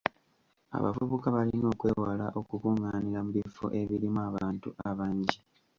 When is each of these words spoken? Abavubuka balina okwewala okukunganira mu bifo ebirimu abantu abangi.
Abavubuka 0.77 1.27
balina 1.35 1.67
okwewala 1.73 2.25
okukunganira 2.39 3.19
mu 3.25 3.31
bifo 3.37 3.65
ebirimu 3.81 4.19
abantu 4.29 4.69
abangi. 4.89 5.37